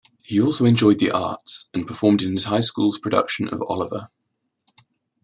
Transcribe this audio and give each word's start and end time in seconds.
He 0.23 0.41
also 0.41 0.65
enjoyed 0.65 0.97
the 0.97 1.11
arts, 1.11 1.69
and 1.75 1.85
performed 1.85 2.23
in 2.23 2.33
his 2.33 2.45
high 2.45 2.61
school's 2.61 2.97
production 2.97 3.47
of 3.49 3.61
"Oliver!". 3.61 4.09